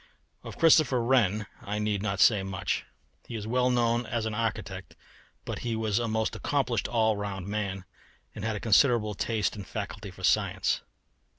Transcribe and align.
Of 0.41 0.57
Christopher 0.57 1.03
Wren 1.03 1.45
I 1.61 1.77
need 1.77 2.01
not 2.01 2.19
say 2.19 2.41
much. 2.41 2.85
He 3.27 3.35
is 3.35 3.45
well 3.45 3.69
known 3.69 4.07
as 4.07 4.25
an 4.25 4.33
architect, 4.33 4.95
but 5.45 5.59
he 5.59 5.75
was 5.75 5.99
a 5.99 6.07
most 6.07 6.35
accomplished 6.35 6.87
all 6.87 7.15
round 7.17 7.45
man, 7.45 7.85
and 8.33 8.43
had 8.43 8.55
a 8.55 8.59
considerable 8.59 9.13
taste 9.13 9.55
and 9.55 9.67
faculty 9.67 10.09
for 10.09 10.23
science. 10.23 10.81